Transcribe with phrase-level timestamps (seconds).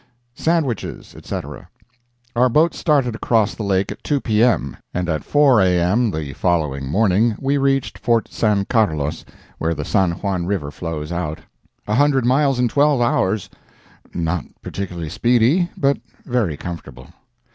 [0.33, 1.67] SANDWICHES, ETC.
[2.35, 6.09] Our boat started across the lake at 2 P.M., and at 4 A.M.
[6.09, 9.23] the following morning we reached Fort San Carlos,
[9.59, 15.99] where the San Juan River flows out—a hundred miles in twelve hours—not particularly speedy, but
[16.25, 17.09] very comfortable.